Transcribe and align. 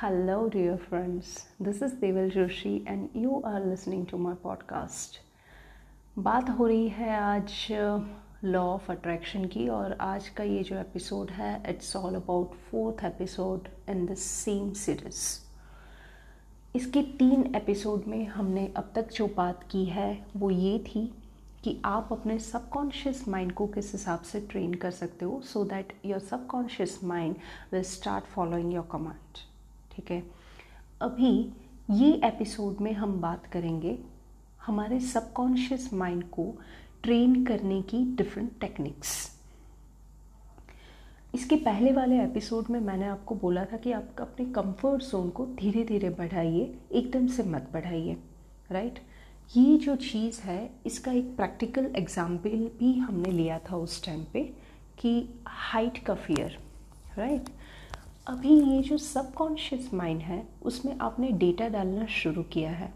Hello, 0.00 0.48
dear 0.48 0.78
friends. 0.78 1.30
This 1.60 1.82
is 1.82 1.92
Deval 1.92 2.30
Joshi, 2.32 2.82
and 2.86 3.10
you 3.12 3.42
are 3.44 3.60
listening 3.60 4.06
to 4.06 4.18
my 4.18 4.32
podcast. 4.44 5.18
बात 6.16 6.50
हो 6.50 6.66
रही 6.66 6.88
है 6.88 7.10
आज 7.16 7.66
लॉ 8.44 8.62
ऑफ़ 8.66 8.90
अट्रैक्शन 8.92 9.44
की 9.46 9.68
और 9.68 9.96
आज 10.00 10.28
का 10.28 10.44
ये 10.44 10.62
जो 10.62 10.76
एपिसोड 10.76 11.30
है 11.30 11.52
it's 11.70 11.94
all 11.96 12.14
about 12.14 12.54
fourth 12.70 13.04
episode 13.04 13.68
in 13.90 14.04
the 14.06 14.14
same 14.14 14.72
series 14.84 15.26
इसके 16.74 17.02
तीन 17.18 17.44
एपिसोड 17.56 18.06
में 18.06 18.26
हमने 18.28 18.66
अब 18.76 18.90
तक 18.94 19.12
जो 19.12 19.26
बात 19.36 19.68
की 19.72 19.84
है 19.90 20.10
वो 20.36 20.50
ये 20.50 20.78
थी 20.86 21.06
कि 21.64 21.80
आप 21.84 22.12
अपने 22.12 22.38
सबकॉन्शियस 22.38 23.26
माइंड 23.28 23.52
को 23.52 23.66
किस 23.76 23.92
हिसाब 23.92 24.22
से 24.22 24.40
ट्रेन 24.50 24.74
कर 24.76 24.90
सकते 25.02 25.24
हो 25.24 25.40
so 25.44 25.64
that 25.66 25.92
your 26.06 26.20
subconscious 26.30 26.98
mind 27.04 27.36
will 27.72 27.82
start 27.92 28.34
following 28.34 28.74
your 28.74 28.88
command 28.92 29.48
ठीक 29.96 30.10
है? 30.10 30.22
अभी 31.00 31.52
ये 31.90 32.20
एपिसोड 32.24 32.76
में 32.80 32.92
हम 32.92 33.20
बात 33.20 33.46
करेंगे 33.46 33.98
हमारे 34.66 35.00
सबकॉन्शियस 35.00 35.94
माइंड 35.94 36.24
को 36.24 36.54
ट्रेन 37.02 37.46
करने 37.46 37.82
की 37.82 38.16
डिफरेंट 38.16 38.60
टेक्निक्स 38.60 39.40
इसके 41.34 41.56
पहले 41.56 41.92
वाले 41.92 42.22
एपिसोड 42.22 42.64
में 42.70 42.80
मैंने 42.80 43.06
आपको 43.06 43.34
बोला 43.34 43.64
था 43.64 43.76
कि 43.76 43.92
आप 43.92 44.08
अपने 44.20 44.46
कंफर्ट 44.46 45.02
जोन 45.02 45.30
को 45.30 45.46
धीरे 45.46 45.84
धीरे 45.84 46.10
बढ़ाइए, 46.10 46.78
एकदम 46.92 47.26
से 47.26 47.42
मत 47.42 47.68
बढ़ाइए 47.72 48.16
राइट 48.70 48.98
ये 49.56 49.78
जो 49.78 49.96
चीज़ 49.96 50.40
है, 50.40 50.70
इसका 50.86 51.12
एक 51.12 51.36
प्रैक्टिकल 51.36 51.92
एग्ज़ाम्पल 51.96 52.70
भी 52.78 52.98
हमने 52.98 53.30
लिया 53.30 53.58
था 53.58 53.76
उस 53.76 54.04
टाइम 54.04 54.24
पे 54.32 54.52
कि 54.98 55.28
हाइट 55.46 55.98
का 55.98 56.14
फियर 56.14 56.58
राइट 57.18 57.48
अभी 58.30 58.50
ये 58.50 58.82
जो 58.82 58.96
सबकॉन्शियस 58.96 59.88
माइंड 59.94 60.20
है, 60.22 60.42
उसमें 60.62 60.98
आपने 61.02 61.30
डेटा 61.38 61.68
डालना 61.68 62.04
शुरू 62.06 62.42
किया 62.42 62.70
है। 62.70 62.92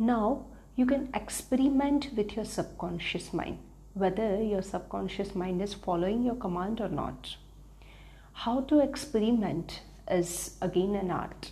Now 0.00 0.36
you 0.78 0.86
can 0.86 1.06
experiment 1.16 2.06
with 2.14 2.36
your 2.36 2.46
subconscious 2.46 3.30
mind 3.34 3.56
whether 3.96 4.40
your 4.42 4.62
subconscious 4.62 5.36
mind 5.36 5.62
is 5.62 5.74
following 5.76 6.24
your 6.26 6.38
command 6.42 6.80
और 6.80 6.90
not 6.90 7.26
how 8.44 8.60
to 8.60 8.80
experiment 8.80 9.72
is 10.12 10.34
again 10.62 10.96
an 10.96 11.10
art 11.10 11.46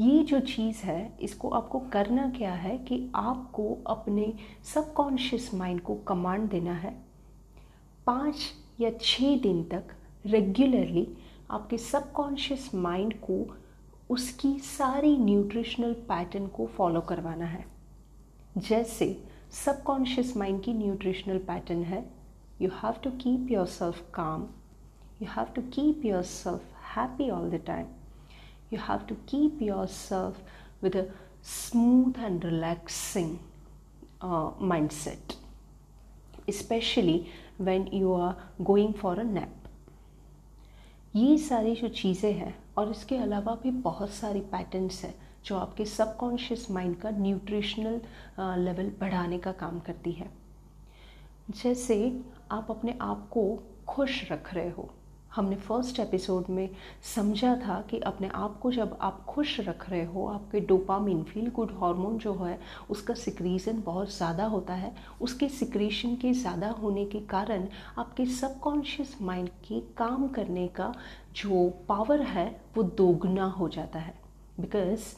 ये 0.00 0.22
जो 0.24 0.40
चीज़ 0.42 0.82
है, 0.82 1.16
इसको 1.20 1.48
आपको 1.50 1.78
करना 1.92 2.28
क्या 2.36 2.52
है 2.52 2.76
कि 2.78 3.02
आपको 3.14 3.76
अपने 3.86 4.32
सबकॉन्शियस 4.74 5.50
माइंड 5.54 5.80
को 5.80 5.94
कमांड 6.08 6.48
देना 6.50 6.74
है। 6.74 6.94
पाँच 8.06 8.52
या 8.80 8.90
छः 9.00 9.40
दिन 9.40 9.64
तक 9.64 9.96
रेगुलरली 10.26 11.08
आपके 11.52 11.78
सबकॉन्शियस 11.78 12.70
माइंड 12.74 13.14
को 13.20 13.38
उसकी 14.10 14.58
सारी 14.64 15.16
न्यूट्रिशनल 15.18 15.92
पैटर्न 16.08 16.46
को 16.56 16.66
फॉलो 16.76 17.00
करवाना 17.10 17.46
है 17.46 17.64
जैसे 18.68 19.08
सबकॉन्शियस 19.64 20.36
माइंड 20.36 20.62
की 20.64 20.72
न्यूट्रिशनल 20.74 21.38
पैटर्न 21.48 21.82
है 21.84 22.04
you 22.62 22.70
have 22.82 23.00
to 23.04 23.10
keep 23.24 23.50
yourself 23.78 24.04
calm 24.14 24.46
you 25.22 25.28
have 25.36 25.52
to 25.56 25.62
keep 25.74 26.04
yourself 26.36 26.86
happy 26.96 27.30
all 27.30 27.50
the 27.50 27.62
time 27.66 27.86
you 28.72 28.78
have 28.78 29.06
to 29.06 29.16
keep 29.26 29.60
yourself 29.60 30.38
with 30.80 30.94
a 30.96 31.08
smooth 31.42 32.16
and 32.18 32.42
relaxing 32.42 33.38
uh, 34.22 34.50
mindset, 34.72 35.36
especially 36.48 37.30
when 37.58 37.86
you 37.88 38.12
are 38.14 38.36
going 38.64 38.94
for 38.94 39.12
a 39.20 39.24
nap. 39.24 39.61
ये 41.14 41.36
सारी 41.38 41.74
जो 41.76 41.88
चीज़ें 41.88 42.32
हैं 42.32 42.54
और 42.78 42.90
इसके 42.90 43.16
अलावा 43.16 43.54
भी 43.62 43.70
बहुत 43.70 44.10
सारी 44.10 44.40
पैटर्न्स 44.52 45.02
हैं 45.04 45.14
जो 45.44 45.56
आपके 45.56 45.84
सबकॉन्शियस 45.84 46.70
माइंड 46.70 46.96
का 46.96 47.10
न्यूट्रिशनल 47.10 48.00
लेवल 48.58 48.90
बढ़ाने 49.00 49.38
का 49.38 49.52
काम 49.52 49.80
करती 49.80 50.12
है। 50.12 50.30
जैसे 51.50 51.96
आप 52.50 52.70
अपने 52.70 52.94
आप 53.00 53.28
को 53.30 53.44
खुश 53.88 54.30
रख 54.32 54.52
रहे 54.54 54.70
हो। 54.70 54.88
हमने 55.34 55.56
फ़र्स्ट 55.56 55.98
एपिसोड 56.00 56.44
में 56.50 56.68
समझा 57.14 57.54
था 57.56 57.80
कि 57.90 57.98
अपने 57.98 58.28
आप 58.28 58.58
को 58.58 58.70
जब 58.72 58.96
आप 59.00 59.24
खुश 59.24 59.58
रख 59.60 59.88
रहे 59.90 60.04
हो, 60.04 60.26
आपके 60.26 60.60
डोपामिन 60.60 61.22
फील 61.22 61.50
गुड 61.50 61.70
हार्मोन 61.72 62.18
जो 62.18 62.34
है, 62.34 62.58
उसका 62.90 63.14
सिक्रीजन 63.14 63.82
बहुत 63.86 64.12
ज़्यादा 64.16 64.44
होता 64.44 64.74
है। 64.74 64.94
उसके 65.20 65.48
सिक्रेशन 65.48 66.16
के 66.16 66.32
ज़्यादा 66.32 66.70
होने 66.70 67.04
के 67.04 67.20
कारण 67.20 67.66
आपके 67.98 68.26
सबकॉन्शियस 68.26 69.16
माइंड 69.22 69.48
के 69.48 69.80
काम 69.96 70.28
करने 70.28 70.66
का 70.68 70.92
जो 71.36 71.68
पावर 71.88 72.22
है, 72.22 72.60
वो 72.76 72.82
दोगुना 72.82 73.44
हो 73.44 73.68
जाता 73.68 73.98
है। 73.98 74.14
बिकॉज़ 74.60 75.14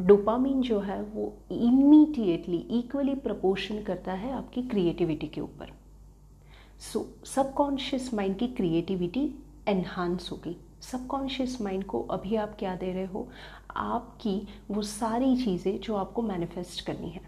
डोपामिन 0.00 0.60
जो 0.62 0.80
है, 0.80 1.02
वो 1.02 1.32
इमीडिएटली 1.52 2.66
इक्वली 2.78 3.14
प्रपोर्शन 3.14 3.82
करता 3.82 4.12
है 4.12 4.32
आपकी 4.32 4.62
क्रिएटिविटी 4.62 5.26
के 5.26 5.40
ऊपर। 5.40 5.72
सो 6.82 7.04
सबकॉन्शियस 7.26 8.12
माइंड 8.14 8.36
की 8.38 8.46
क्रिएटिविटी 8.48 9.20
एनहांस 9.68 10.28
होगी। 10.32 10.56
सबकॉन्शियस 10.82 11.60
माइंड 11.62 11.84
को 11.84 12.00
अभी 12.10 12.36
आप 12.36 12.56
क्या 12.58 12.74
दे 12.76 12.92
रहे 12.92 13.04
हो? 13.06 13.26
आपकी 13.76 14.48
वो 14.70 14.82
सारी 14.82 15.36
चीज़ें 15.44 15.78
जो 15.80 15.96
आपको 15.96 16.22
मैनिफेस्ट 16.22 16.84
करनी 16.86 17.10
है। 17.10 17.20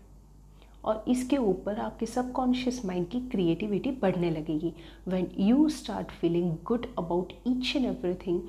और 0.85 1.05
इसके 1.09 1.37
ऊपर 1.37 1.79
आपके 1.81 2.07
सबकॉन्शियस 2.07 2.85
माइंड 2.85 3.09
की 3.09 3.21
क्रिएटिविटी 3.29 3.91
बढ़ने 4.03 4.31
लगेगी। 4.31 4.73
When 5.09 5.31
you 5.39 5.69
start 5.69 6.11
feeling 6.11 6.53
good 6.67 6.87
about 6.99 7.33
each 7.47 7.73
and 7.77 7.87
everything 7.87 8.41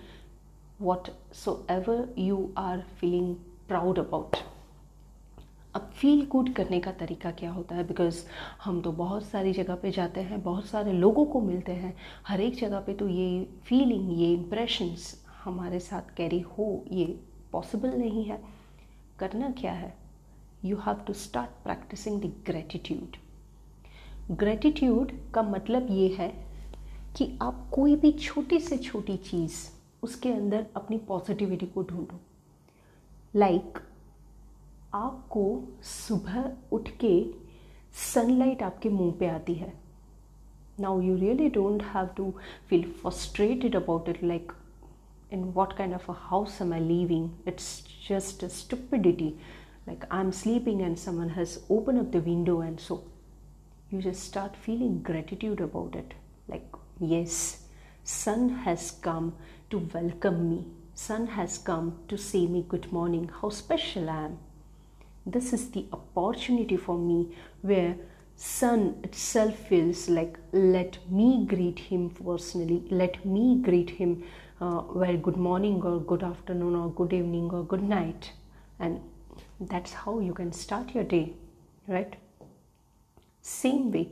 whatsoever 1.72 2.14
you 2.18 2.50
are 2.58 2.82
feeling 3.00 3.36
proud 3.68 4.00
about 4.00 4.38
अब 5.75 5.90
फील 5.94 6.25
गुड 6.25 6.53
करने 6.53 6.80
का 6.80 6.91
तरीका 6.91 7.31
क्या 7.31 7.52
होता 7.52 7.75
है? 7.75 7.84
बिकॉज़ 7.88 8.24
हम 8.63 8.81
तो 8.81 8.91
बहुत 8.91 9.24
सारी 9.25 9.53
जगह 9.53 9.75
पे 9.75 9.91
जाते 9.91 10.22
हैं 10.22 10.41
बहुत 10.44 10.66
सारे 10.66 10.91
लोगों 10.94 11.25
को 11.25 11.41
मिलते 11.41 11.72
हैं। 11.72 11.96
हर 12.28 12.41
एक 12.41 12.56
जगह 12.56 12.80
पे 12.80 12.94
तो 12.94 13.08
ये 13.09 13.47
फीलिंग 13.63 14.19
ये 14.19 14.31
इम्प्रेशंस 14.34 15.25
हमारे 15.44 15.80
साथ 15.80 16.16
कैरी 16.18 16.40
हो 16.40 16.86
ये 16.91 17.06
पॉसिबल 17.52 17.90
नहीं 17.90 18.24
है। 18.25 18.41
करना 19.19 19.50
क्या 19.52 19.72
है? 19.72 19.94
You 20.66 20.78
have 20.78 20.96
to 21.08 21.13
start 21.13 21.63
practicing 21.63 22.22
the 22.22 22.34
gratitude 22.46 23.18
gratitude 24.31 25.12
का 25.34 25.42
मतलब 25.42 25.88
ये 25.92 26.07
है 26.19 26.30
कि 27.18 27.38
आप 27.42 27.69
कोई 27.74 27.96
भी 27.96 28.12
छोटी 28.12 28.59
से 28.59 28.78
छोटी 28.78 29.18
चीज़ 29.18 29.57
उसके 30.03 30.30
अंदर 30.30 30.66
अपनी 30.75 30.97
पॉजिटिविटी 30.97 31.66
को 31.66 31.84
ढूंढो। 31.84 32.19
लाइक 33.36 33.62
like, 33.62 33.84
आपको 34.94 35.44
सुबह 35.91 36.50
उठ 36.72 36.88
के 37.05 37.15
सनलाइट 38.12 38.62
आपके 38.62 38.88
मुंह 38.88 39.12
पे 39.19 39.27
आती 39.27 39.55
है 39.55 39.72
now 40.81 41.00
you 41.00 41.16
really 41.16 41.49
don't 41.59 41.83
have 41.94 42.06
to 42.16 42.33
feel 42.69 42.91
frustrated 43.03 43.77
about 43.77 44.09
it 44.09 44.22
like 44.25 44.53
in 45.31 45.55
what 45.55 45.77
kind 45.77 45.94
of 45.94 46.09
a 46.09 46.12
house 46.12 46.61
am 46.61 46.72
I 46.72 46.81
leaving? 46.81 47.27
It's 47.47 47.83
just 48.06 48.43
a 48.43 48.50
stupidity. 48.50 49.38
Like 49.87 50.05
I'm 50.11 50.33
sleeping 50.33 50.83
and 50.83 50.99
someone 50.99 51.31
has 51.31 51.61
opened 51.71 52.00
up 52.00 52.12
the 52.12 52.21
window, 52.21 52.61
and 52.61 52.81
so 52.81 53.05
you 53.91 54.00
just 54.03 54.25
start 54.25 54.56
feeling 54.56 55.03
gratitude 55.03 55.61
about 55.61 55.94
it. 55.94 56.15
Like, 56.49 56.66
yes, 56.99 57.62
sun 58.05 58.49
has 58.66 58.91
come 58.91 59.34
to 59.71 59.78
welcome 59.94 60.50
me. 60.50 60.66
Sun 60.94 61.27
has 61.28 61.59
come 61.59 61.99
to 62.09 62.19
say 62.19 62.47
me 62.47 62.65
good 62.69 62.93
morning. 62.93 63.31
How 63.41 63.50
special 63.50 64.11
I 64.11 64.25
am 64.25 64.38
this 65.25 65.53
is 65.53 65.69
the 65.72 65.86
opportunity 65.91 66.78
for 66.78 66.97
me 66.97 67.36
where 67.62 67.96
sun 68.36 68.96
itself 69.03 69.56
feels 69.68 70.08
like 70.09 70.38
let 70.52 70.97
me 71.09 71.46
greet 71.46 71.80
him 71.80 72.09
personally 72.09 72.84
let 72.90 73.25
me 73.25 73.59
greet 73.63 73.90
him 73.90 74.24
uh, 74.62 74.81
well 74.94 75.18
good 75.18 75.38
morning 75.38 75.81
or 75.84 76.00
good 76.00 76.24
afternoon 76.24 76.75
or 76.75 76.89
good 76.92 77.13
evening 77.13 77.50
or 77.51 77.63
good 77.63 77.83
night. 77.83 78.31
And 78.80 79.01
that's 79.60 79.94
how 79.94 80.19
you 80.19 80.33
can 80.33 80.51
start 80.51 80.94
your 80.94 81.04
day 81.04 81.33
right? 81.88 82.16
Same 83.42 83.92
way 83.92 84.12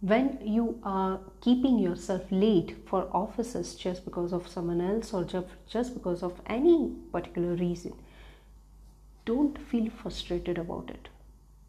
when 0.00 0.38
you 0.42 0.78
are 0.82 1.20
keeping 1.40 1.78
yourself 1.78 2.22
late 2.30 2.76
for 2.86 3.08
offices 3.12 3.74
just 3.74 4.04
because 4.04 4.32
of 4.32 4.46
someone 4.46 4.80
else 4.80 5.14
or 5.14 5.24
just 5.24 5.94
because 5.94 6.22
of 6.22 6.40
any 6.46 6.92
particular 7.10 7.54
reason 7.54 7.94
don't 9.26 9.58
feel 9.58 9.90
frustrated 9.90 10.56
about 10.56 10.88
it. 10.88 11.08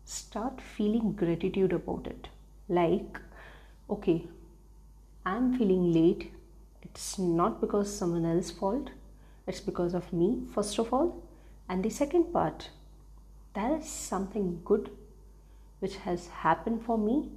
Start 0.05 0.61
feeling 0.61 1.11
gratitude 1.11 1.73
about 1.73 2.07
it. 2.07 2.29
Like, 2.69 3.19
okay, 3.89 4.27
I'm 5.25 5.57
feeling 5.57 5.91
late. 5.91 6.31
It's 6.83 7.17
not 7.19 7.59
because 7.59 7.93
someone 7.93 8.25
else's 8.25 8.51
fault, 8.51 8.91
it's 9.45 9.59
because 9.59 9.93
of 9.93 10.13
me, 10.13 10.43
first 10.53 10.79
of 10.79 10.93
all. 10.93 11.23
And 11.67 11.83
the 11.83 11.89
second 11.89 12.31
part, 12.31 12.69
there 13.53 13.75
is 13.77 13.89
something 13.89 14.61
good 14.63 14.89
which 15.79 15.97
has 15.97 16.27
happened 16.27 16.83
for 16.85 16.97
me, 16.97 17.31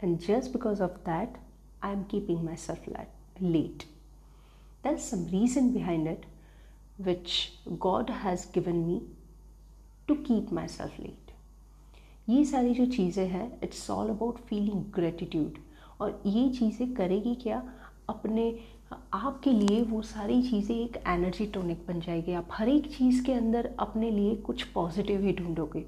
and 0.00 0.20
just 0.20 0.52
because 0.52 0.80
of 0.80 1.04
that, 1.04 1.36
I 1.82 1.92
am 1.92 2.04
keeping 2.06 2.44
myself 2.44 2.78
late. 3.40 3.86
There's 4.82 5.02
some 5.04 5.28
reason 5.30 5.72
behind 5.72 6.06
it, 6.06 6.24
which 6.96 7.52
God 7.78 8.08
has 8.08 8.46
given 8.46 8.86
me 8.86 9.02
to 10.10 10.16
myself 10.68 11.00
late. 11.00 11.32
ये 12.28 12.44
सारी 12.44 12.74
जो 12.74 12.86
चीज़ें 12.86 13.26
हैं 13.28 13.60
it's 13.62 13.90
all 13.90 14.08
about 14.08 14.38
feeling 14.38 14.84
gratitude 14.94 15.58
और 16.00 16.22
ये 16.26 16.48
चीज़ें 16.48 16.94
करेगी 16.94 17.34
क्या? 17.34 17.62
अपने, 18.08 18.58
आपके 19.14 19.50
लिए 19.50 19.82
वो 19.82 20.02
सारी 20.02 20.42
चीज़ें 20.42 20.76
एक 20.76 20.96
एनर्जी 21.06 21.46
टोनिक 21.46 21.84
बन 21.88 22.00
जाएगी। 22.00 22.32
आप 22.32 22.48
हर 22.52 22.68
एक 22.68 22.86
चीज़ 22.96 23.24
के 23.24 23.32
अंदर 23.32 23.70
अपने 23.78 24.10
लिए 24.10 24.36
कुछ 24.36 24.62
पॉजिटिव 24.62 25.20
ही 25.20 25.32
ढूंढोगे। 25.32 25.84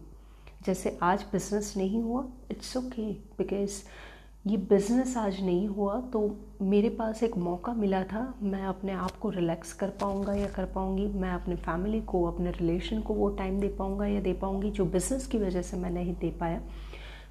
जैसे 0.66 0.98
आज 1.02 1.24
बिज़नेस 1.32 1.74
नहीं 1.76 2.02
हुआ 2.02 2.24
इट्स 2.50 2.76
ओके 2.76 3.12
बिकॉज़ 3.12 3.82
ये 4.48 4.56
बिज़नेस 4.56 5.16
आज 5.16 5.40
नहीं 5.44 5.66
हुआ 5.68 5.94
तो 6.12 6.20
मेरे 6.62 6.88
पास 6.88 7.22
एक 7.22 7.36
मौका 7.36 7.72
मिला 7.74 8.02
था। 8.02 8.22
मैं 8.42 8.62
अपने 8.64 8.92
आप 8.92 9.16
को 9.20 9.30
रिलैक्स 9.30 9.72
कर 9.72 9.88
पाऊँगा 10.00 10.34
या 10.34 10.46
कर 10.48 10.64
पाऊँगी। 10.74 11.06
मैं 11.14 11.30
अपने 11.30 11.56
फैमिली 11.56 12.00
को 12.02 12.22
अपने 12.24 12.50
रिलेशन 12.50 13.00
को 13.00 13.14
वो 13.14 13.28
टाइम 13.38 13.58
दे 13.60 13.68
पाऊँगा 13.78 14.06
या 14.06 14.20
दे 14.20 14.32
पाऊँगी 14.34 14.70
जो 14.70 14.84
बिज़नेस 14.86 15.26
की 15.26 15.38
वजह 15.38 15.62
से 15.62 15.76
मैं 15.76 15.90
नहीं 15.90 16.14
दे 16.14 16.30
पाया। 16.40 16.60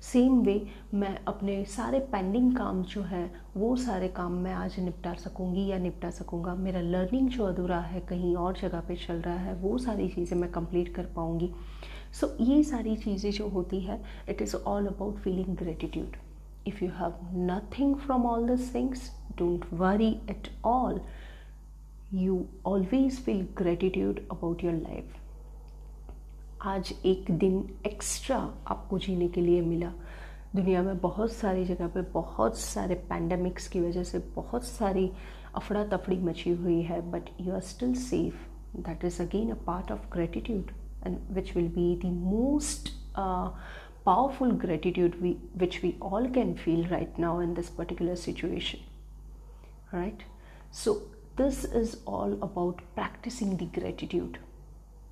सेम 0.04 0.40
वे 0.42 0.62
मैं 0.94 1.18
अपने 1.28 1.64
सारे 1.68 2.00
पेंडिंग 2.12 2.56
काम 2.58 2.84
जो 2.84 3.02
है 3.04 3.26
वो 3.56 3.76
सारे 3.78 4.08
काम 4.18 4.34
मैं 4.44 4.54
आज 4.54 4.80
निपटा 4.80 5.14
सकूँगी 5.16 5.66
या 5.68 5.78
निपटा 5.80 6.10
सकूँगा। 6.12 6.56
मेरा 6.58 6.82
लर्निंग 6.82 7.30
जो 7.30 7.46
अधूरा 7.46 7.80
है 7.82 8.02
कहीं 8.10 8.36
और 8.36 8.58
जगह 8.62 8.84
पे 8.88 8.96
चल 9.08 9.22
रहा 9.22 9.38
है 9.38 9.56
वो 9.56 9.78
सारी 9.78 10.08
चीज़ें 10.10 10.38
मैं 10.38 10.52
कंप्लीट 10.52 10.94
कर 10.96 11.06
पाऊँगी। 11.16 11.52
सो 12.12 12.28
so, 12.28 12.34
ये 12.42 12.64
सारी 12.66 12.96
चीज़ें 12.98 13.32
जो 13.32 13.50
होती 13.50 13.80
है 13.82 14.02
it 14.30 14.42
is 14.42 14.56
all 14.58 14.88
about 14.88 15.18
feeling 15.18 15.56
gratitude 15.58 16.16
if 16.70 16.82
you 16.82 16.90
have 17.00 17.16
nothing 17.34 17.96
from 18.06 18.26
all 18.26 18.46
these 18.46 18.68
things, 18.70 19.12
don't 19.38 19.72
worry 19.72 20.20
at 20.28 20.50
all. 20.64 21.00
You 22.12 22.50
always 22.64 23.20
feel 23.20 23.44
gratitude 23.62 24.22
about 24.36 24.64
your 24.68 24.74
life. 24.74 25.16
आज 26.66 26.94
एक 27.06 27.32
दिन 27.40 27.58
एक्स्ट्रा 27.86 28.38
आपको 28.68 29.00
जीने 29.00 29.28
के 29.28 29.42
लिए 29.42 29.62
मिला। 29.62 29.92
दुनिया 30.56 30.82
में 30.84 30.98
बहुत 31.00 31.32
सारी 31.32 31.66
जगह 31.66 31.88
पे 31.96 32.02
बहुत 32.14 32.58
सारे 32.58 32.96
पैंडमिक्स 33.10 33.68
की 33.68 33.80
वजह 33.80 34.04
से 34.12 34.20
बहुत 34.36 34.64
सारी 34.66 35.10
अफड़ा 35.56 35.84
तफड़ी 35.96 36.18
मची 36.24 36.52
हुई 36.64 36.82
है 36.82 37.00
but 37.12 37.30
you 37.42 37.54
are 37.54 37.62
still 37.72 37.94
safe 38.04 38.36
that 38.88 39.06
is 39.06 39.22
again 39.22 39.52
a 39.52 39.60
part 39.68 39.92
of 39.92 40.10
gratitude 40.14 40.72
and 41.06 41.18
which 41.36 41.56
will 41.56 41.68
be 41.76 41.96
the 42.06 42.14
most 42.14 42.90
powerful 44.08 44.54
gratitude 44.54 45.22
we, 45.22 45.32
which 45.62 45.82
we 45.82 45.98
all 46.02 46.30
can 46.30 46.56
feel 46.56 46.86
right 46.88 47.20
now 47.20 47.40
in 47.40 47.54
this 47.54 47.70
particular 47.70 48.16
situation. 48.16 48.80
Right? 49.92 50.22
So, 50.72 51.02
this 51.36 51.66
is 51.66 51.98
all 52.06 52.34
about 52.42 52.80
practicing 52.96 53.58
the 53.58 53.66
gratitude, 53.66 54.40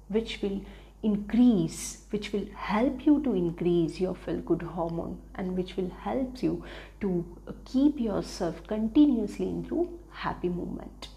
which 0.08 0.42
will 0.42 0.62
increase, 1.04 2.06
which 2.10 2.32
will 2.32 2.48
help 2.56 3.06
you 3.06 3.22
to 3.24 3.34
increase 3.34 4.00
your 4.00 4.16
feel 4.16 4.40
good 4.40 4.62
hormone 4.62 5.22
and 5.36 5.58
which 5.58 5.76
will 5.76 5.92
help 6.02 6.42
you 6.42 6.64
to 7.02 7.26
keep 7.66 8.00
yourself 8.00 8.66
continuously 8.66 9.50
into 9.50 10.00
happy 10.10 10.50
movement. 10.50 11.10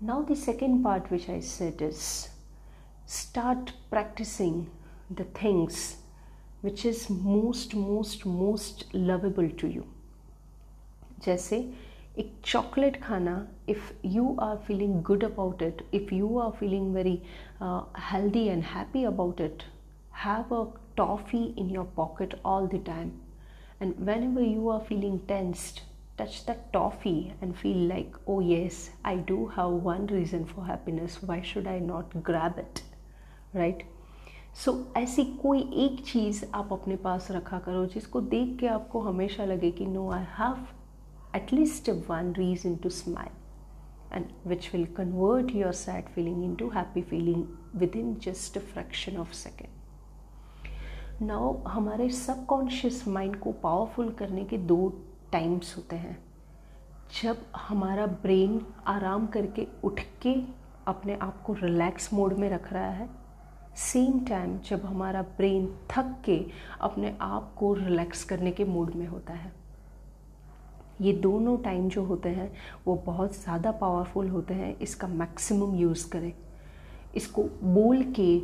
Now, 0.00 0.22
the 0.22 0.36
second 0.36 0.82
part, 0.82 1.10
which 1.12 1.28
I 1.28 1.40
said, 1.40 1.80
is 1.80 2.28
start 3.06 3.72
practicing 3.88 4.68
the 5.08 5.24
things 5.24 5.96
which 6.63 6.85
is 6.85 7.05
most 7.13 7.75
most 7.75 8.25
most 8.27 8.85
lovable 8.95 9.49
to 9.61 9.67
you 9.67 9.83
जैसे 11.25 11.57
एक 12.19 12.33
chocolate 12.45 13.01
खाना 13.03 13.35
if 13.69 13.91
you 14.05 14.35
are 14.41 14.57
feeling 14.67 15.01
good 15.03 15.23
about 15.23 15.61
it 15.61 15.85
if 15.93 16.13
you 16.15 16.37
are 16.39 16.51
feeling 16.59 16.93
very 16.95 17.21
healthy 18.11 18.45
and 18.47 18.63
happy 18.73 19.03
about 19.13 19.41
it 19.41 19.63
have 20.25 20.55
a 20.55 20.65
toffee 20.97 21.45
in 21.57 21.69
your 21.69 21.93
pocket 21.95 22.35
all 22.45 22.67
the 22.67 22.83
time 22.85 23.11
and 23.79 23.99
whenever 24.05 24.41
you 24.41 24.69
are 24.69 24.79
feeling 24.81 25.19
tensed 25.27 25.81
touch 26.17 26.45
that 26.45 26.71
toffee 26.73 27.33
and 27.41 27.55
feel 27.55 27.77
like 27.89 28.15
oh 28.27 28.39
yes 28.39 28.89
i 29.05 29.15
do 29.15 29.37
have 29.47 29.69
one 29.87 30.07
reason 30.07 30.45
for 30.45 30.65
happiness 30.65 31.21
why 31.21 31.41
should 31.41 31.67
i 31.67 31.77
not 31.79 32.15
grab 32.23 32.57
it 32.57 32.81
right 33.53 33.83
So 34.54 34.72
so, 34.72 34.96
ऐसी 34.96 35.24
कोई 35.24 35.60
एक 35.74 36.04
चीज़ 36.06 36.44
आप 36.54 36.72
अपने 36.72 36.96
पास 36.96 37.30
रखा 37.30 37.58
करो 37.58 37.86
जिसको 37.86 38.20
देख 38.20 38.58
के 38.60 38.66
आपको 38.66 39.00
हमेशा 39.00 39.44
लगे 39.44 39.70
कि 39.70 39.86
no 39.86 40.10
I 40.10 40.24
have 40.38 40.66
at least 41.36 41.90
one 41.90 42.32
reason 42.32 42.76
to 42.76 42.88
smile 42.88 43.30
and 44.12 44.24
which 44.46 44.70
will 44.72 44.84
convert 44.86 45.54
your 45.54 45.72
sad 45.72 46.04
feeling 46.04 46.44
into 46.54 46.68
happy 46.68 47.02
feeling 47.02 47.44
within 47.96 48.14
just 48.14 48.58
fraction 48.58 49.16
of 49.16 49.32
second 49.32 49.68
now 51.22 51.62
हमारे 51.62 52.08
सबकॉन्शियस 52.08 53.08
माइंड 53.08 53.36
को 53.36 53.52
पावरफुल 53.52 54.10
करने 54.10 54.44
के 54.44 54.58
दो 54.58 54.88
टाइम्स 55.32 55.76
होते 55.76 55.96
हैं। 55.96 56.24
जब 57.22 57.36
हमारा 57.56 58.06
ब्रेन 58.06 58.66
आराम 58.86 59.26
करके 59.26 59.66
उठ 59.84 60.00
के 60.22 60.34
अपने 60.86 61.16
आप 61.16 61.42
को 61.42 61.52
रिलैक्स 61.52 62.12
मोड 62.12 62.32
में 62.32 62.50
रख 62.50 62.72
रहा 62.72 62.90
है 62.90 63.21
सेम 63.76 64.18
टाइम 64.20 64.58
जब 64.58 64.84
हमारा 64.84 65.22
ब्रेन 65.36 65.66
थक 65.90 66.14
के 66.24 66.38
अपने 66.80 67.14
आप 67.20 67.52
को 67.56 67.72
रिलैक्स 67.74 68.24
करने 68.24 68.50
के 68.50 68.64
मूड 68.64 68.94
में 68.94 69.06
होता 69.06 69.32
है। 69.32 69.52
ये 71.00 71.12
दोनों 71.12 71.56
टाइम 71.58 71.88
जो 71.88 72.04
होते 72.04 72.28
हैं, 72.28 72.50
वो 72.86 72.94
बहुत 73.06 73.34
ज़्यादा 73.34 73.70
पावरफुल 73.72 74.28
होते 74.28 74.54
हैं। 74.54 74.78
इसका 74.78 75.08
मैक्सिमम 75.08 75.74
यूज़ 75.74 76.08
करें। 76.10 76.32
इसको 77.16 77.42
बोल 77.64 78.02
के 78.20 78.36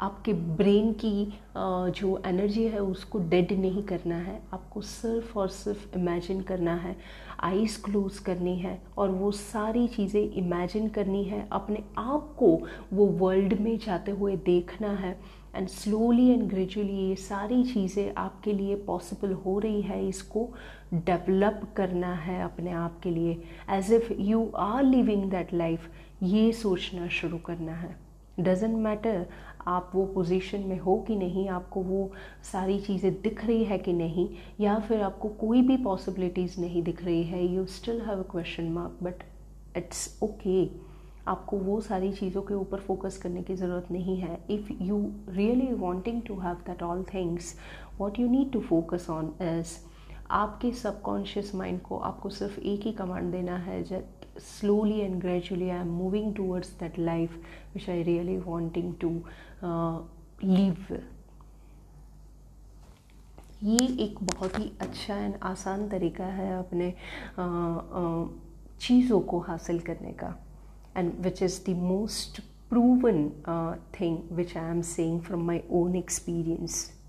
आपके 0.00 0.32
ब्रेन 0.32 0.92
की 0.94 1.32
जो 1.56 2.20
एनर्जी 2.26 2.64
है 2.64 2.78
उसको 2.80 3.18
डेड 3.30 3.52
नहीं 3.60 3.82
करना 3.84 4.16
है। 4.16 4.40
आपको 4.54 4.80
सिर्फ़ 4.82 5.38
और 5.38 5.48
सिर्फ़ 5.48 5.96
इमेजिन 5.98 6.40
करना 6.42 6.74
है, 6.74 6.96
आईज 7.40 7.76
क्लोज 7.84 8.18
करनी 8.18 8.56
है 8.58 8.80
और 8.98 9.10
वो 9.10 9.30
सारी 9.32 9.86
चीज़ें 9.88 10.22
इमेजिन 10.22 10.88
करनी 10.88 11.22
है। 11.24 11.46
अपने 11.52 11.82
आप 11.98 12.34
को 12.38 12.58
वो 12.92 13.06
वर्ल्ड 13.18 13.60
में 13.60 13.76
जाते 13.78 14.10
हुए 14.10 14.36
देखना 14.46 14.94
है 14.94 15.18
एंड 15.56 15.68
स्लोली 15.68 16.28
एंड 16.28 16.48
ग्रेजुअली 16.50 16.96
ये 16.98 17.14
सारी 17.18 17.62
चीज़ें 17.64 18.12
आपके 18.16 18.52
लिए 18.52 18.76
पॉसिबल 18.86 19.32
हो 19.44 19.58
रही 19.58 19.80
है। 19.82 20.06
इसको 20.08 20.48
डेवलप 20.94 21.62
करना 21.76 22.14
है 22.16 22.42
अपने 22.42 22.72
आप 22.72 23.00
के 23.02 23.10
लिए। 23.10 23.40
As 23.70 23.92
if 23.92 24.12
you 24.12 24.50
are 24.58 24.82
living 24.84 25.30
that 25.30 25.54
life 25.54 25.90
ये 26.22 26.52
सोचना 26.52 27.08
शुरू 27.10 27.38
करना 27.38 27.74
है। 27.74 27.96
डजेंट 28.38 28.76
मैटर 28.76 29.26
आप 29.68 29.90
वो 29.94 30.04
पोजीशन 30.06 30.60
में 30.60 30.78
हो 30.78 30.96
कि 31.06 31.16
नहीं, 31.16 31.48
आपको 31.48 31.80
वो 31.82 32.10
सारी 32.52 32.78
चीज़ें 32.80 33.12
दिख 33.22 33.44
रही 33.44 33.64
है 33.64 33.78
कि 33.78 33.92
नहीं, 33.92 34.28
या 34.60 34.78
फिर 34.78 35.00
आपको 35.02 35.28
कोई 35.40 35.62
भी 35.62 35.76
पॉसिबिलिटीज़ 35.84 36.60
नहीं 36.60 36.82
दिख 36.82 37.04
रही 37.04 37.22
है 37.24 37.44
you 37.46 37.64
still 37.68 38.00
have 38.00 38.18
a 38.18 38.30
question 38.30 38.70
mark 38.72 38.98
but 39.02 39.22
it's 39.76 40.18
okay 40.22 40.64
आपको 41.28 41.56
वो 41.56 41.80
सारी 41.80 42.12
चीज़ों 42.12 42.42
के 42.42 42.54
ऊपर 42.54 42.80
फोकस 42.80 43.18
करने 43.22 43.42
की 43.42 43.54
ज़रूरत 43.56 43.90
नहीं 43.90 44.16
है. 44.16 44.38
If 44.50 44.72
you 44.82 44.98
really 45.28 45.72
wanting 45.74 46.22
to 46.22 46.38
have 46.40 46.56
that 46.66 46.82
all 46.82 47.04
things 47.14 47.54
what 48.00 48.18
you 48.18 48.28
need 48.28 48.52
to 48.52 48.60
focus 48.60 49.06
on 49.10 49.32
as 49.42 49.78
आपके 50.30 50.72
सबकॉन्शियस 50.72 51.54
माइंड 51.54 51.80
को 51.82 51.98
आपको 51.98 52.30
सिर्फ़ 52.30 52.60
एक 52.60 52.80
ही 52.80 52.92
कमांड 52.92 53.32
देना 53.32 53.56
है 53.56 53.82
जब 53.82 54.38
slowly 54.38 54.98
and 55.00 55.20
gradually 55.20 55.70
I 55.70 55.80
am 55.80 55.88
moving 55.88 56.34
towards 56.34 56.70
that 56.80 56.98
life 56.98 57.36
which 57.74 57.90
I 57.90 58.02
really 58.02 58.36
wanting 58.36 58.94
to 59.00 59.10
uh, 59.64 60.20
live. 60.44 60.92
ये 63.62 63.86
एक 64.04 64.18
बहुत 64.22 64.58
ही 64.58 64.72
अच्छा 64.80 65.16
एंड 65.16 65.34
आसान 65.42 65.88
तरीका 65.88 66.24
है 66.24 66.58
अपने 66.58 66.94
चीज़ों 68.80 69.20
को 69.20 69.38
हासिल 69.38 69.80
करने 69.80 70.12
का। 70.12 70.34
And 70.96 71.12
which 71.20 71.42
is 71.42 71.60
the 71.70 71.74
most 71.76 72.40
proven 72.68 73.28
thing 74.00 74.18
which 74.32 74.56
I 74.56 74.70
am 74.70 74.82
saying 74.82 75.20
from 75.20 75.46
my 75.46 75.62
own 75.70 75.96
experience 75.96 76.99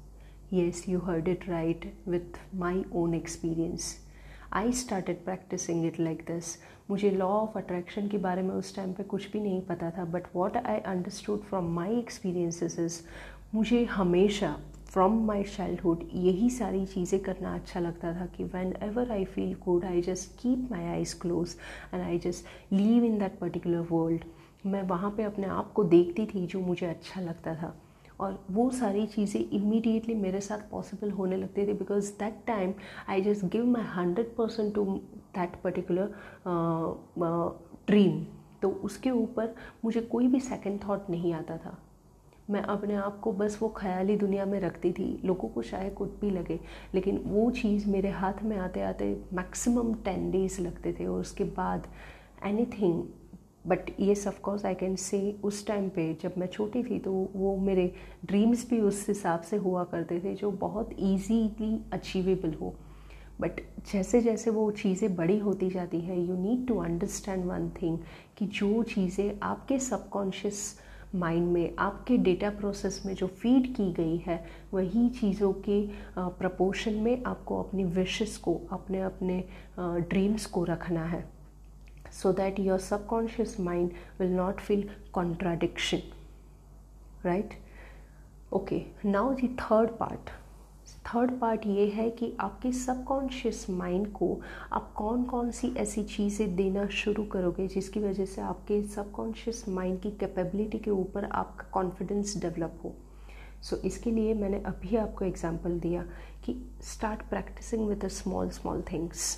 yes, 0.51 0.87
you 0.87 0.99
heard 0.99 1.27
it 1.27 1.47
right 1.47 1.85
with 2.05 2.37
my 2.59 2.83
own 2.93 3.13
experience. 3.13 3.83
I 4.53 4.71
started 4.71 5.23
practicing 5.25 5.85
it 5.85 5.99
like 5.99 6.21
this 6.27 6.45
मुझे 6.89 7.11
लॉ 7.11 7.27
ऑफ़ 7.27 7.57
अट्रैक्शन 7.57 8.07
के 8.07 8.17
बारे 8.17 8.41
में 8.41 8.55
उस 8.55 8.75
time 8.75 8.93
पे 8.93 9.03
कुछ 9.03 9.31
भी 9.31 9.39
नहीं 9.39 9.61
पता 9.61 9.91
था 9.91 10.05
but 10.05 10.23
what 10.35 10.57
I 10.57 10.77
understood 10.77 11.39
from 11.39 11.65
my 11.65 11.97
experiences 11.99 13.07
मुझे 13.53 13.83
हमेशा 13.85 14.59
फ्रॉम 14.87 15.25
माई 15.25 15.43
चाइल्डहुड 15.43 16.09
यही 16.13 16.49
सारी 16.49 16.85
चीज़ें 16.85 17.19
करना 17.19 17.55
अच्छा 17.55 17.79
लगता 17.79 18.13
था 18.13 18.25
कि 18.25 18.43
whenever 18.81 19.11
I 19.11 19.25
feel 19.25 19.53
good 19.53 19.85
I 19.85 20.01
just 20.01 20.31
keep 20.41 20.67
my 20.71 20.83
eyes 20.83 21.19
close 21.19 21.55
and 21.93 22.03
I 22.03 22.19
just 22.19 22.73
live 22.73 23.03
in 23.03 23.19
that 23.19 23.39
particular 23.39 23.87
world 23.91 24.23
मैं 24.65 24.83
वहाँ 24.83 25.11
पे 25.11 25.23
अपने 25.23 25.47
आप 25.47 25.71
को 25.73 25.83
देखती 25.83 26.25
थी 26.25 26.47
जो 26.47 26.59
मुझे 26.59 26.85
अच्छा 26.85 27.21
लगता 27.21 27.55
था। 27.55 27.81
और 28.21 28.39
वो 28.51 28.69
सारी 28.71 29.05
चीज़ें 29.07 29.39
इमीडिएटली 29.41 30.15
मेरे 30.15 30.41
साथ 30.41 30.69
पॉसिबल 30.71 31.11
होने 31.11 31.37
लगती 31.37 31.67
थी 31.67 31.73
because 31.73 32.11
that 32.19 32.43
time 32.47 32.73
I 33.09 33.21
just 33.21 33.45
give 33.51 33.65
my 33.67 33.83
hundred 33.95 34.35
percent 34.35 34.73
to 34.75 34.85
that 35.37 35.61
particular 35.63 36.13
dream 37.87 38.23
तो 38.61 38.69
उसके 38.85 39.11
ऊपर 39.11 39.55
मुझे 39.85 40.01
कोई 40.01 40.27
भी 40.27 40.39
सेकेंड 40.39 40.79
थाट 40.79 41.09
नहीं 41.09 41.33
आता 41.33 41.57
था। 41.57 41.77
मैं 42.49 42.61
अपने 42.61 42.95
आप 42.95 43.19
को 43.19 43.31
बस 43.31 43.57
वो 43.61 43.67
ख्याली 43.77 44.15
दुनिया 44.17 44.45
में 44.45 44.59
रखती 44.59 44.91
थी। 44.91 45.05
लोगों 45.25 45.49
को 45.49 45.61
शायद 45.61 45.93
कुछ 45.93 46.09
भी 46.21 46.29
लगे, 46.31 46.59
लेकिन 46.93 47.17
वो 47.25 47.49
चीज़ 47.51 47.87
मेरे 47.89 48.09
हाथ 48.11 48.43
में 48.43 48.55
आते 48.57 48.81
आते 48.81 49.05
मैक्सिमम 49.33 49.93
टेन 50.05 50.29
डेज़ 50.31 50.61
लगते 50.61 50.93
थे 50.99 51.05
और 51.05 51.19
उसके 51.19 51.43
बाद 51.57 51.87
एनी 52.45 52.65
थिंग 52.73 53.03
बट 53.67 53.89
ये 53.99 54.13
of course 54.27 54.65
I 54.65 54.75
can 54.75 54.95
say 54.95 55.19
उस 55.43 55.65
टाइम 55.67 55.89
पे 55.89 56.13
जब 56.21 56.33
मैं 56.37 56.47
छोटी 56.47 56.83
थी 56.83 56.99
तो 56.99 57.11
वो 57.35 57.55
मेरे 57.57 57.91
ड्रीम्स 58.25 58.69
भी 58.69 58.79
उस 58.81 59.05
हिसाब 59.07 59.41
से 59.41 59.57
हुआ 59.57 59.83
करते 59.91 60.19
थे 60.19 60.33
जो 60.35 60.51
बहुत 60.61 60.89
ईजीली 60.99 61.77
अचीवेबल 61.93 62.53
हो। 62.61 62.73
बट 63.41 63.61
जैसे 63.91 64.21
जैसे 64.21 64.51
वो 64.51 64.69
चीज़ें 64.71 65.15
बड़ी 65.15 65.37
होती 65.39 65.69
जाती 65.69 65.99
है 66.01 66.19
you 66.19 66.35
need 66.37 66.67
to 66.67 66.77
understand 66.79 67.45
one 67.45 67.69
thing 67.81 67.97
कि 68.37 68.45
जो 68.47 68.81
चीज़ें 68.83 69.39
आपके 69.43 69.79
सबकॉन्शियस 69.79 70.79
माइंड 71.15 71.47
में, 71.47 71.75
आपके 71.79 72.17
डेटा 72.17 72.49
प्रोसेस 72.49 73.01
में 73.05 73.13
जो 73.15 73.27
फ़ीड 73.27 73.65
की 73.75 73.91
गई 73.93 74.17
है, 74.17 74.43
वही 74.73 75.07
चीज़ों 75.09 75.51
के 75.67 75.81
प्रपोर्शन 76.17 76.93
में 76.93 77.23
आपको 77.23 77.61
अपनी 77.63 77.83
विशेस 77.85 78.37
को 78.37 78.53
अपने 78.71 79.01
अपने 79.01 79.43
ड्रीम्स 79.79 80.45
को 80.45 80.63
रखना 80.63 81.05
है। 81.05 81.23
So 82.11 82.31
that 82.31 82.59
your 82.59 82.79
subconscious 82.79 83.57
mind 83.59 83.93
will 84.19 84.35
not 84.41 84.61
feel 84.61 84.83
contradiction 85.13 86.01
right? 87.23 87.55
Okay 88.53 88.87
now 89.03 89.33
the 89.33 89.47
third 89.47 89.97
part. 89.99 90.31
Third 91.07 91.31
part 91.39 91.65
ये 91.65 91.85
है 91.87 92.09
कि 92.09 92.37
आपके 92.39 92.71
सबकॉन्शियस 92.71 93.65
माइंड 93.69 94.11
को 94.11 94.41
आप 94.73 94.93
कौन 94.93 95.23
कौन 95.23 95.51
सी 95.51 95.73
ऐसी 95.77 96.03
चीज़ें 96.03 96.55
देना 96.55 96.85
शुरू 96.87 97.23
करोगे 97.23 97.67
जिसकी 97.67 97.99
वजह 97.99 98.25
से 98.25 98.41
आपके 98.41 98.81
सबकॉन्शियस 98.87 99.63
माइंड 99.69 99.99
की 100.01 100.11
कैपेबिलिटी 100.11 100.79
के 100.79 100.91
ऊपर 100.91 101.25
आपका 101.25 101.67
कॉन्फिडेंस 101.73 102.37
डेवलप 102.37 102.81
हो? 102.83 102.93
सो 103.63 103.75
so, 103.75 103.85
इसके 103.85 104.11
लिए 104.11 104.33
मैंने 104.33 104.59
अभी 104.59 104.95
आपको 104.95 105.25
एग्जांपल 105.25 105.79
दिया 105.79 106.03
कि 106.45 106.55
start 106.81 107.21
practicing 107.21 107.87
with 107.87 108.05
the 108.05 108.07
small 108.07 108.49
small 108.49 108.83
things 108.93 109.37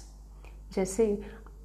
जैसे 0.75 1.21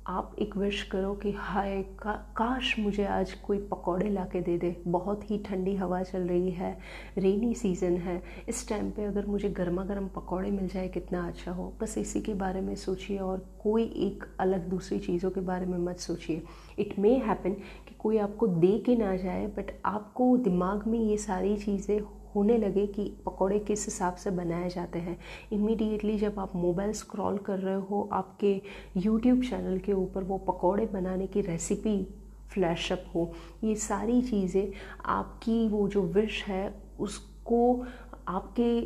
आप 0.08 0.36
एक 0.38 0.56
विश 0.56 0.82
करो 0.82 1.14
कि, 1.14 1.32
हाय, 1.32 1.82
का, 1.82 2.12
काश 2.12 2.78
मुझे 2.78 3.04
आज 3.04 3.32
कोई 3.32 3.58
पकौड़े 3.58 4.10
ला 4.10 4.24
के 4.24 4.40
दे 4.40 4.58
दे। 4.58 4.82
बहुत 4.86 5.30
ही 5.30 5.38
ठंडी 5.38 5.76
हवा 5.76 6.02
चल 6.02 6.18
रही 6.18 6.50
है 6.50 6.78
रेनी 7.18 7.54
सीज़न 7.54 7.96
है। 7.96 8.22
इस 8.48 8.68
टाइम 8.68 8.90
पे 8.90 9.04
अगर 9.04 9.26
मुझे 9.26 9.48
गर्मा 9.48 9.84
गर्म 9.84 10.08
पकौड़े 10.08 10.50
मिल 10.50 10.68
जाए, 10.68 10.88
कितना 10.88 11.26
अच्छा 11.28 11.52
हो। 11.52 11.72
बस 11.80 11.98
इसी 11.98 12.20
के 12.20 12.34
बारे 12.34 12.60
में 12.60 12.74
सोचिए 12.74 13.18
और 13.18 13.46
कोई 13.62 13.84
एक 13.84 14.24
अलग 14.40 14.68
दूसरी 14.68 14.98
चीज़ों 14.98 15.30
के 15.30 15.40
बारे 15.40 15.66
में 15.66 15.78
मत 15.78 15.98
सोचिए। 15.98 16.42
इट 16.78 16.98
मे 16.98 17.14
हैपन 17.16 17.52
कि 17.88 17.94
कोई 17.98 18.18
आपको 18.18 18.46
दे 18.46 18.78
के 18.78 18.96
ना 18.96 19.16
जाए 19.16 19.46
बट 19.46 19.80
आपको 19.84 20.36
दिमाग 20.36 20.86
में 20.86 20.98
ये 20.98 21.16
सारी 21.16 21.56
चीज़ें 21.56 22.00
होने 22.38 22.56
लगे 22.58 22.86
कि 22.88 23.04
पकौड़े 23.26 23.58
किस 23.58 23.84
हिसाब 23.84 24.14
से 24.16 24.30
बनाए 24.32 24.68
जाते 24.70 24.98
हैं। 24.98 25.18
इमीडिएटली 25.52 26.16
जब 26.18 26.38
आप 26.38 26.56
मोबाइल 26.56 26.92
स्क्रॉल 26.94 27.38
कर 27.38 27.58
रहे 27.58 27.80
हो, 27.80 28.08
आपके 28.12 28.60
यूट्यूब 28.96 29.42
चैनल 29.42 29.78
के 29.78 29.92
ऊपर 29.94 30.22
वो 30.24 30.38
पकौड़े 30.38 30.86
बनाने 30.92 31.26
की 31.26 31.40
रेसिपी 31.40 32.02
फ्लैशअप 32.50 33.04
हो, 33.14 33.32
ये 33.64 33.74
सारी 33.76 34.20
चीज़ें 34.22 34.72
आपकी 35.06 35.68
वो 35.68 35.88
जो 35.88 36.02
विश 36.04 36.42
है, 36.44 36.74
उसको 37.00 37.86
आपके 38.28 38.80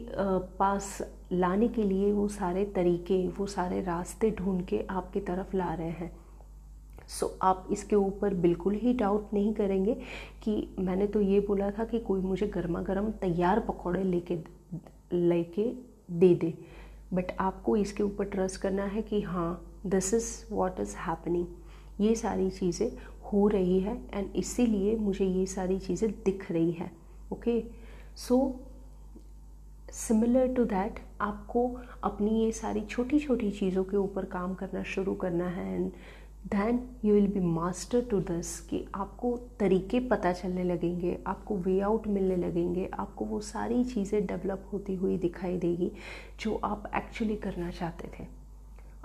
पास 0.58 0.98
लाने 1.32 1.68
के 1.68 1.82
लिए 1.82 2.12
वो 2.12 2.26
सारे 2.30 2.64
तरीके, 2.74 3.26
वो 3.28 3.46
सारे 3.48 3.80
रास्ते 3.82 4.30
ढूंढ 4.30 4.64
के 4.66 4.84
आपकी 4.90 5.20
तरफ़ 5.20 5.56
ला 5.56 5.72
रहे 5.74 5.90
हैं। 5.90 6.10
सो 7.08 7.26
so, 7.26 7.32
आप 7.42 7.68
इसके 7.72 7.96
ऊपर 7.96 8.34
बिल्कुल 8.34 8.74
ही 8.74 8.92
डाउट 8.92 9.34
नहीं 9.34 9.54
करेंगे 9.54 9.94
कि 10.42 10.74
मैंने 10.78 11.06
तो 11.06 11.20
ये 11.20 11.40
बोला 11.40 11.70
था 11.70 11.84
कि 11.84 11.98
कोई 11.98 12.20
मुझे 12.20 12.46
गर्मा 12.46 12.82
गर्म 12.82 13.10
तैयार 13.10 13.60
पकौड़े 13.60 14.02
लेके 14.04 14.38
लेके 15.12 15.64
दे 16.10 16.34
दे। 16.34 16.54
बट 17.14 17.32
आपको 17.40 17.76
इसके 17.76 18.02
ऊपर 18.02 18.24
ट्रस्ट 18.24 18.60
करना 18.60 18.84
है 18.84 19.02
कि 19.02 19.20
हाँ 19.20 19.64
this 19.86 20.14
is 20.14 20.54
what 20.54 20.80
is 20.80 20.96
happening 20.96 21.46
ये 22.00 22.14
सारी 22.14 22.50
चीज़ें 22.50 22.90
हो 23.24 23.48
रही 23.48 23.80
है 23.80 23.96
एंड 24.14 24.36
इसीलिए 24.36 24.96
मुझे 24.96 25.24
ये 25.24 25.46
सारी 25.46 25.78
चीज़ें 25.78 26.10
दिख 26.10 26.50
रही 26.52 26.72
है 26.72 26.90
okay 27.32 27.60
so 28.16 28.38
similar 29.92 30.54
to 30.54 30.64
that 30.64 30.98
आपको 31.20 31.68
अपनी 32.04 32.30
ये 32.44 32.52
सारी 32.52 32.80
छोटी 32.80 33.18
छोटी 33.18 33.50
चीज़ों 33.50 33.84
के 33.84 33.96
ऊपर 33.96 34.24
काम 34.24 34.54
करना 34.54 34.82
शुरू 34.82 35.14
करना 35.14 35.48
है 35.48 35.74
and 35.74 35.90
then 36.44 36.78
you 37.04 37.14
will 37.14 37.26
be 37.32 37.40
master 37.40 38.00
to 38.10 38.18
this 38.20 38.58
कि 38.70 38.84
आपको 38.94 39.36
तरीके 39.60 40.00
पता 40.08 40.32
चलने 40.32 40.64
लगेंगे, 40.64 41.16
आपको 41.26 41.56
वे 41.56 41.78
आउट 41.80 42.06
मिलने 42.06 42.36
लगेंगे, 42.36 42.88
आपको 42.94 43.24
वो 43.24 43.40
सारी 43.40 43.84
चीज़ें 43.84 44.26
डेवलप 44.26 44.68
होती 44.72 44.94
हुई 44.94 45.16
दिखाई 45.18 45.56
देगी 45.58 45.90
जो 46.40 46.54
आप 46.64 46.90
एक्चुअली 46.96 47.36
करना 47.36 47.70
चाहते 47.70 48.08
थे। 48.18 48.26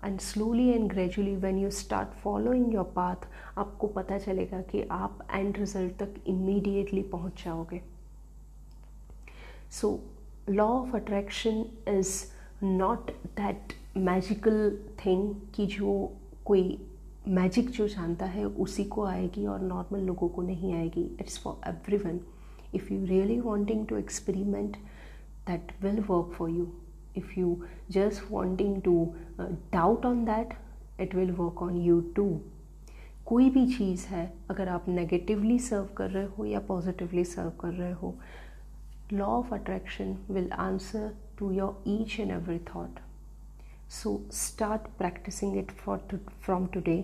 And 0.04 0.20
slowly 0.20 0.68
and 0.70 0.90
gradually 0.90 1.36
when 1.36 1.58
you 1.60 1.70
start 1.72 2.10
following 2.24 2.74
your 2.74 2.92
path 2.96 3.28
आपको 3.58 3.88
पता 3.88 4.18
चलेगा 4.18 4.62
कि 4.72 4.82
आप 4.92 5.28
एंड 5.32 5.58
रिज़ल्ट 5.58 5.94
तक 6.00 6.14
इमीडिएटली 6.28 7.02
पहुँच 7.14 7.44
जाओगे। 7.44 7.82
So 9.72 10.00
law 10.50 10.68
of 10.72 10.96
attraction 10.96 11.66
is 11.90 12.14
not 12.64 13.12
that 13.38 13.74
magical 13.98 14.78
thing 15.06 15.34
कि 15.56 15.66
जो 15.68 16.12
कोई 16.46 16.78
मैजिक 17.28 17.70
जो 17.70 17.88
जानता 17.88 18.26
है, 18.26 18.46
उसी 18.46 18.84
को 18.86 19.04
आएगी 19.06 19.46
और 19.46 19.62
नॉर्मल 19.62 20.00
लोगों 20.06 20.28
को 20.30 20.42
नहीं 20.42 20.74
आएगी. 20.74 21.04
It's 21.22 21.38
for 21.44 21.60
everyone 21.98 22.20
if 22.76 22.94
you 22.94 23.06
really 23.06 23.40
wanting 23.40 23.86
to 23.88 23.98
experiment 23.98 24.78
that 25.48 25.72
will 25.82 26.00
work 26.00 26.32
for 26.38 26.50
you 26.50 26.68
if 27.18 27.40
you 27.40 27.56
just 27.92 28.32
wanting 28.32 28.82
to 28.82 28.94
doubt 29.40 30.06
on 30.06 30.24
that 30.26 30.54
it 31.02 31.16
will 31.16 31.32
work 31.32 31.62
on 31.62 31.78
you 31.78 32.00
too 32.16 32.30
कोई 33.26 33.50
भी 33.50 33.66
चीज़ 33.68 34.06
है, 34.08 34.32
अगर 34.50 34.70
आप 34.70 34.88
नेगेटिवली 34.90 35.58
सर्व 35.60 35.88
कर 35.98 36.10
रहे 36.10 36.26
हो 36.38 36.46
या 36.46 36.60
पॉजिटिवली 36.68 37.24
सर्व 37.26 37.50
कर 37.62 37.74
रहे 37.74 37.92
हो 37.94 38.14
law 39.14 39.26
of 39.28 39.54
attraction 39.54 40.16
will 40.30 40.52
answer 40.52 41.12
to 41.40 41.52
your 41.52 41.84
each 41.88 42.20
and 42.20 42.32
every 42.32 42.60
thought 42.70 43.00
so 43.92 44.20
start 44.34 44.88
practicing 44.98 45.58
it 45.58 45.72
for 45.72 45.98
from 46.46 46.66
today 46.74 47.04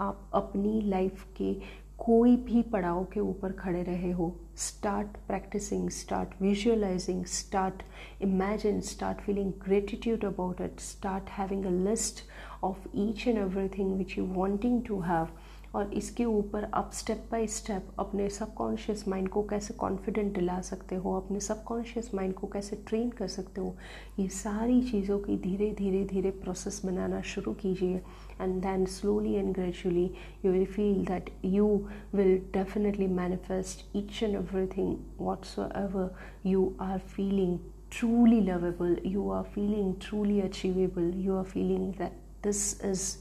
आप 0.00 0.28
अपनी 0.34 0.80
लाइफ 0.80 1.24
के 1.36 1.54
कोई 1.98 2.36
भी 2.44 2.62
पड़ाव 2.72 3.04
के 3.12 3.20
ऊपर 3.20 3.52
खड़े 3.52 3.82
रहे 3.82 4.10
हो 4.10 4.34
start 4.58 5.16
practicing 5.26 5.88
start 5.90 6.30
visualizing 6.42 7.24
start 7.32 7.82
imagine 8.22 8.80
start 8.80 9.20
feeling 9.20 9.52
gratitude 9.64 10.24
about 10.24 10.60
it 10.60 10.80
start 10.80 11.30
having 11.30 11.66
a 11.66 11.70
list 11.84 12.24
of 12.64 12.88
each 12.94 13.26
and 13.28 13.38
everything 13.38 13.96
which 13.98 14.16
you 14.18 14.24
wanting 14.34 14.82
to 14.86 15.00
have 15.00 15.28
और 15.74 15.92
इसके 15.94 16.24
ऊपर 16.24 16.64
आप 16.74 16.90
स्टेप 16.94 17.26
बाय 17.30 17.46
स्टेप 17.46 17.88
अपने 17.98 18.28
सबकॉन्शियस 18.30 19.06
माइंड 19.08 19.28
को 19.28 19.42
कैसे 19.50 19.74
कॉन्फिडेंट 19.74 20.32
दिला 20.34 20.60
सकते 20.60 20.96
हो 20.96 21.14
अपने 21.20 21.40
सबकॉन्शियस 21.40 22.10
माइंड 22.14 22.34
को 22.34 22.46
कैसे 22.46 22.76
ट्रेन 22.88 23.10
कर 23.18 23.28
सकते 23.28 23.60
हो 23.60 23.74
ये 24.18 24.28
सारी 24.28 24.80
चीज़ों 24.90 25.18
की 25.18 25.36
धीरे 25.42 25.70
धीरे 25.78 26.04
धीरे 26.04 26.30
प्रोसेस 26.42 26.80
बनाना 26.84 27.20
शुरू 27.32 27.52
कीजिए 27.62 28.00
and 28.40 28.60
then 28.62 28.84
slowly 28.94 29.34
and 29.34 29.52
gradually 29.54 30.10
you 30.44 30.52
will 30.52 30.66
feel 30.66 31.04
that 31.06 31.30
you 31.44 31.68
will 32.14 32.38
definitely 32.54 33.06
manifest 33.20 33.96
each 33.96 34.22
and 34.22 34.34
everything 34.34 34.96
whatsoever 35.58 36.14
you 36.46 36.72
are 36.80 36.98
feeling 37.16 37.58
truly 37.92 38.40
lovable, 38.40 38.92
you 39.04 39.30
are 39.30 39.44
feeling 39.44 39.88
truly 39.98 40.40
achievable, 40.40 41.08
you 41.14 41.34
are 41.36 41.44
feeling 41.44 41.92
that 41.98 42.12
this 42.42 42.80
is 42.82 43.18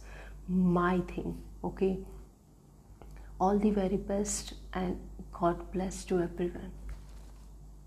my 0.48 1.00
thing, 1.02 1.38
okay? 1.64 1.98
All 3.42 3.58
the 3.58 3.72
very 3.72 3.98
best 3.98 4.54
and 4.72 5.00
God 5.34 5.72
bless 5.74 6.06
to 6.06 6.20
everyone. 6.22 6.72